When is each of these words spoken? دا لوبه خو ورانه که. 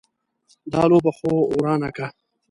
دا 0.71 0.81
لوبه 0.89 1.11
خو 1.17 1.31
ورانه 1.57 1.89
که. 1.95 2.07